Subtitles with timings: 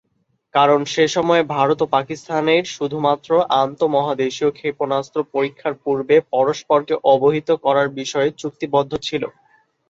[0.53, 3.29] কারণ সেসময়ে ভারত ও পাকিস্তানের শুধুমাত্র
[3.61, 9.23] আন্তঃমহাদেশীয় ক্ষেপণাস্ত্র পরীক্ষার পূর্বে পরস্পরকে অবহিত করার বিষয়ে চুক্তিবদ্ধ ছিল।